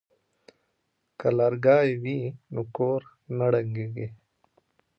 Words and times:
که 1.19 1.27
لرګی 1.37 1.91
وي 2.01 2.19
نو 2.53 2.61
کور 2.75 3.01
نه 3.37 3.45
نړیږي. 3.63 4.07